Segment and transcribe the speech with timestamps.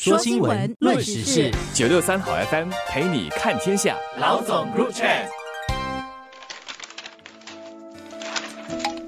[0.00, 3.96] 说新闻，论时事，九六三好 FM 陪你看天下。
[4.20, 5.08] 老总入场。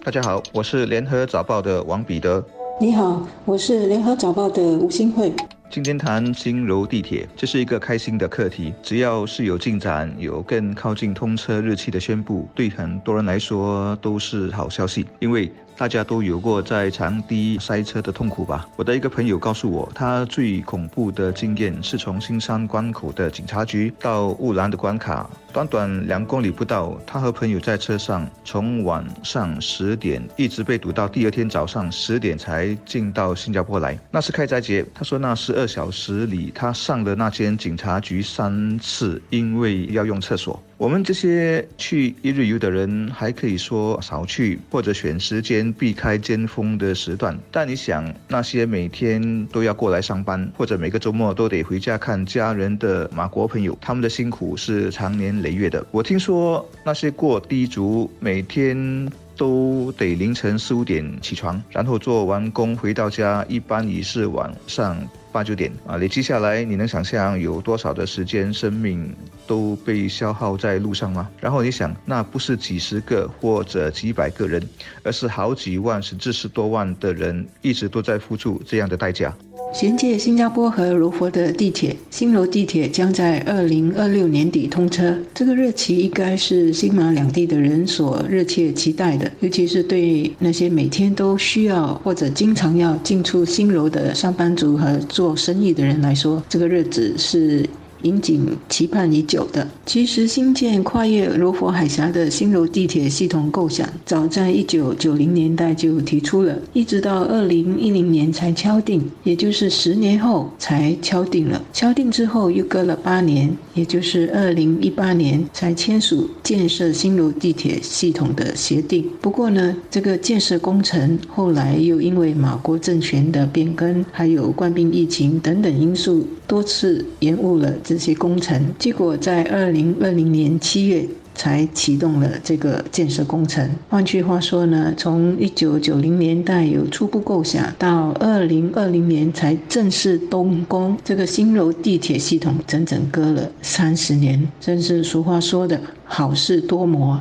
[0.03, 2.45] 大家好，我是联合早报的王彼得。
[2.81, 5.33] 你好，我是联合早报的吴新慧。
[5.71, 8.75] 今天谈新柔地铁，这是一个开心的课题。
[8.83, 15.53] 只要是有进展，有更靠近通车日期的宣布，对很多人来说都是好消息，因为。
[15.81, 18.69] 大家都有过在长堤塞车的痛苦吧？
[18.77, 33.99] 我的一个朋友告诉我，他最恐怖的经验是从新山关口的警察局到雾兰的关卡，短短两公里不到，他和朋友在车上从晚上十点一直被堵到第二天早上十点才进到新加坡来。
[34.11, 40.63] 那是开斋节，他说那十二小时里他上了那间警察局三次，因为要用厕所。
[40.81, 47.39] 我们这些去一日游的人，还可以说少去或者选时间避开尖峰的时段。
[47.53, 55.85] 但你想，那些每天都要过来上班，或者每个周末都得回家看家人的马国朋友，他们的辛苦是长年累月的。
[55.91, 64.97] 我听说那些过低族每天都得凌晨四五点起床，然后做完工回到家，一般已是晚上。
[65.33, 69.15] 八九点啊，累积下来，你能想象有多少的时间、生命
[69.47, 71.29] 都被消耗在路上吗？
[71.41, 74.63] 然后你想，那不是几十个或者几百个人，
[75.03, 79.35] 而是好几万甚至十多万的人，一直都在付出这样的代价。
[79.73, 97.65] 衔接新加坡和柔佛的地铁新柔地铁将在二零二六年底通车，这个日期应该是新马两地的人所热切期待的，尤其是对那些每天都需要或者经常要进出新柔的上班族和做生意的人来说，这个日子是。
[98.03, 111.63] 引颈期盼已久的，其实新建跨越罗佛海峡的新柔地铁系统构想，早在一九九零年代就提出了，一直到二零一零年才敲定，也就是十年后才敲定了。
[111.73, 119.09] 敲定之后又隔了八年，也就是二零一八年才签署建设新柔地铁系统的协定。
[119.21, 127.71] 不过呢，这个建设工程后来又因为马国政权的变更，还有冠病疫情等等因素，多次延误了。
[127.91, 133.69] 这些工程，结果在二零二零年七月才启动了这个建设工程。
[133.89, 147.21] 换句话说呢，从一九九零年代有初步构想，到二零二零年才正式动工，这个新柔地铁系统整整隔了三十年，真是俗话说的好事多磨。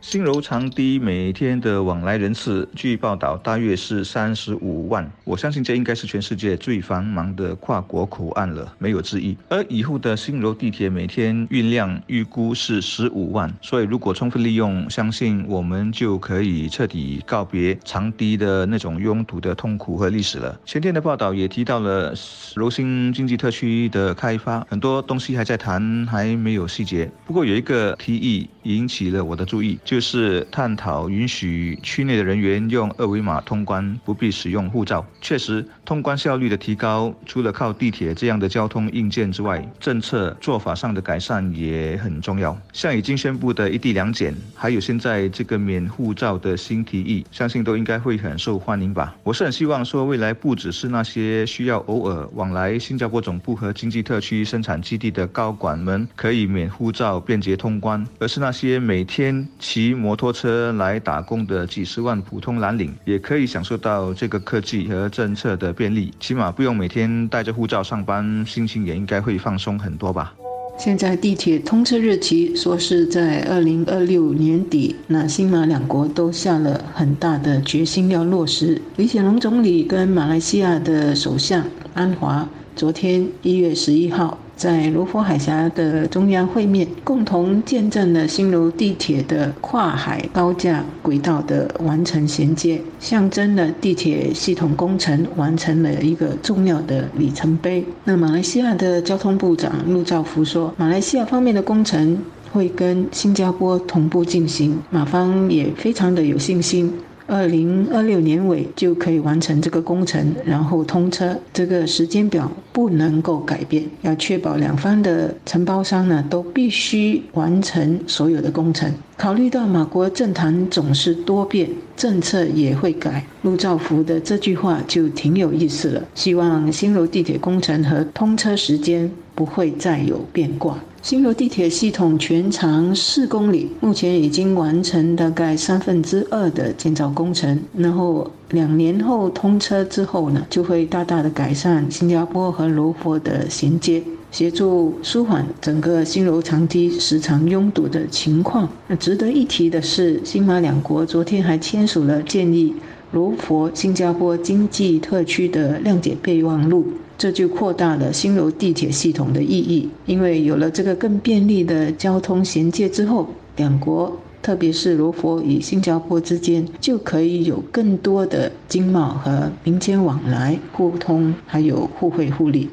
[0.00, 5.08] 新柔长堤每天的往来人次，据报道大约是三十五万。
[5.24, 9.36] 我相信这应该是全世界最繁忙的跨国口岸了，没有之一。
[9.50, 20.58] 而以后的新柔地铁每天运量预估是十五万，所以如果充分利用，相信我们就可以彻底告别长堤的那种拥堵的痛苦和历史了。
[20.64, 22.14] 前天的报道也提到了
[22.56, 27.10] 柔新经济特区的开发，很多东西还在谈，还没有细节。
[27.26, 29.78] 不过有一个提议引起了我的注意。
[29.90, 35.04] 就是探讨允许区内的人员用二维码通关，不必使用护照。
[35.20, 42.56] 确实，通关效率的提高，除了靠地铁这样的交通硬件之外，政策做法上的改善也很重要。
[42.72, 49.16] 像已经宣布的一地两检，还有现在这个免护照的新提议，相信都应该会很受欢迎吧。
[49.24, 70.34] 我是很希望说，未来不只是那些需要偶尔往来新加坡总部和经济特区生产基地的高管们可以免护照便捷通关，而是那些每天骑骑摩托车来打工的几十万普通蓝领，也可以享受到这个科技和政策的便利，起码不用每天带着护照上班，心情也应该会放松很多吧。
[70.76, 78.82] 现在地铁通车日期说是在二零二六年底，那新马两国都下了很大的决心要落实。
[78.96, 81.64] 李显龙总理跟马来西亚的首相
[81.94, 84.38] 安华昨天一月十一号。
[84.60, 97.82] 在罗浮海峡的中央会面，共同见证了新柔地铁的跨海高架轨道的完成衔接，象征了地铁系统工程完成了一个重要的里程碑。
[98.04, 102.18] 那马来西亚的交通部长陆兆福说，马来西亚方面的工程
[102.52, 106.92] 会跟新加坡同步进行，马方也非常的有信心。
[107.30, 111.38] 二零二六年尾就可以完成这个工程，然后通车。
[111.52, 118.92] 这个时间表不能够改变，要确保两方的承包商呢都必须完成所有的工程。
[119.16, 126.02] 考虑到马国政坛总是多变，政策也会改，陆兆福的这句话就挺有意思了。
[126.16, 129.08] 希望新柔地铁工程和通车时间。
[129.40, 130.78] 不会再有变卦。
[131.00, 137.58] 新柔地铁系统全长四公里，目前已经完成大概三分之二的建造工程。
[137.74, 148.68] 然后两年后通车之后呢，就会大大的改善新加坡和罗佛的衔接，协助舒缓整个新柔长堤时常拥堵的情况。
[148.88, 152.74] 那值得一提的是，新马两国昨天还签署了建立
[153.12, 156.86] 罗佛新加坡经济特区的谅解备忘录。
[157.20, 172.70] 这就扩大了新罗地铁系统的意义，因为有了这个更便利的交通衔接之后，两国，特别是罗佛与新加坡之间，就可以有更多的经贸和民间往来、互通，还有互惠互利。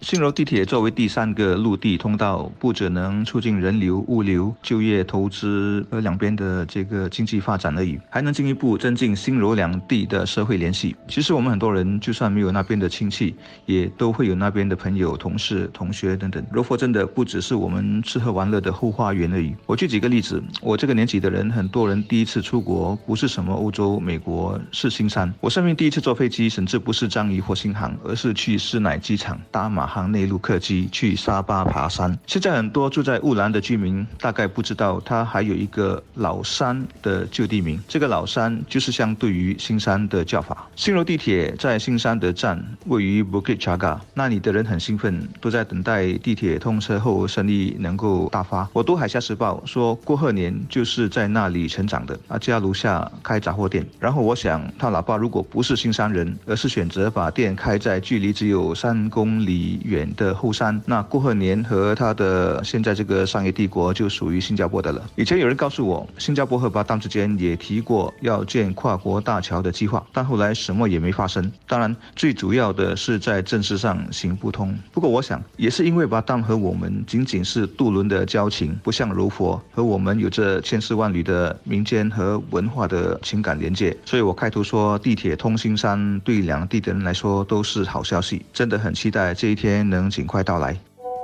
[0.00, 10.96] 新柔地铁作为第三个陆地通道，不只能促进人流、物流、就业、投资和两边的这个经济发展而已，还能进一步增进新柔两地的社会联系。
[11.06, 13.34] 其实我们很多人就算没有那边的亲戚，
[13.66, 16.42] 也都会有那边的朋友、同事、同学等等。
[16.50, 19.54] 柔佛真的不只是我们吃喝玩乐的后花园而已。
[19.66, 25.30] 我举几个例子，我这个年纪的人，很多人第一次出国不是什么欧洲、美国，是新山。
[25.40, 29.89] 我生命第一次坐飞机，甚至不是樟宜或新航，而是去斯乃机场搭马。
[29.90, 32.16] 航内陆客机去沙巴爬山。
[32.26, 37.78] 现在很多住在乌兰的居民大概不知道，它还有一个老山的旧地名。
[37.88, 40.68] 这个老山就是相对于新山的叫法。
[40.76, 48.68] 新柔地铁在新山的站位于 Bukit c h a g a 那里的人很兴奋，都在等待地铁通车后生意能够大发。
[48.72, 53.84] 我读海峡时报说，郭鹤年就是在那里成长的，他家楼下开杂货店。
[53.98, 59.79] 然后我想，他老爸如果不是新山人，而是选择把店开在距离只有三公里。
[59.84, 65.04] 远的后山，那郭鹤年和他的现在这个商业帝国就属于新加坡的了。
[65.16, 71.50] 以前有人告诉我，新加坡和巴当之间也提过要建跨国大桥的计划，但后来什么也没发生。
[71.66, 74.76] 当然，最主要的是在政治上行不通。
[74.92, 88.44] 不过我想，也是因为巴当和我们仅仅是渡轮的交情，不像柔佛和我们有着千丝万缕的民间和文化的情感连接，所以我开头说地铁通新山对两地的人来说都是好消息。
[88.52, 89.69] 真的很期待这一天。
[89.82, 90.76] 能尽快到来。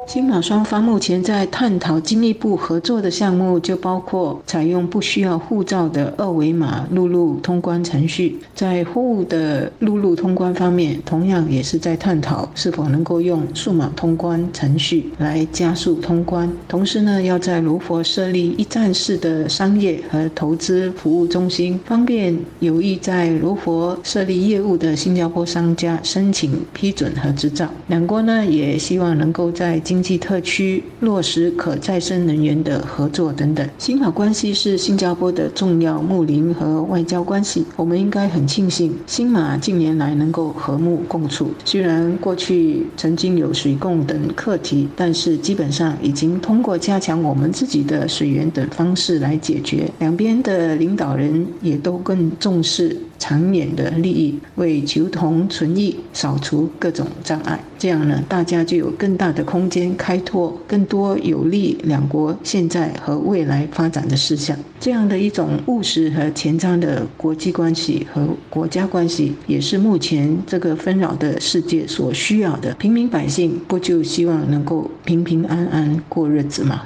[0.07, 8.39] 新马双方目前在探讨进一步合作的项目，就包括采用不需要护照的二维码陆路通关程序。
[8.55, 16.49] 在货物的陆路通关方面，同样也是在探讨是否能够用数码通关程序来加速通关。
[16.69, 27.69] 同时呢，要在卢佛设立一站式的商业和投资服务中心，方便有意在卢佛设立业务的新加坡商家申请批准和执照。
[27.89, 33.67] 两国呢，也希望能够在经经济特区落实可再生能源的合作等等。
[33.79, 41.49] 新马关系是新加坡的重要睦邻和外交关系，我们应该很庆幸新马近年来能够和睦共处。
[41.65, 49.91] 虽然过去曾经有水供等课题，但是基本上已经通过加强我们自己的水源等方式来解决。
[50.01, 52.95] 两边的领导人也都更重视。
[53.29, 57.59] 长远的利益，为求同存异，扫除各种障碍。
[57.77, 64.57] 这样呢，大家就有更大的空间开拓更多有利两国现在和未来发展的事项。
[64.79, 72.73] 这样的一种务实和前瞻的国际关系和国家关系，也是目前这个纷扰的世界所需要的。
[72.75, 76.85] 平民百姓不就希望能够平平安安过日子吗？